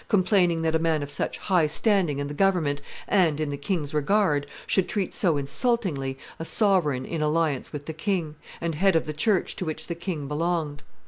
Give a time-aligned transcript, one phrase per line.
[0.09, 3.93] complaining that a man of such high standing in the government and in the king's
[3.93, 9.05] regard should treat so insultingly a sovereign in alliance with the king, and head of
[9.05, 10.81] the church to which the king belonged.